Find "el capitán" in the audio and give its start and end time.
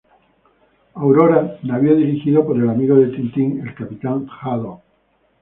3.61-4.27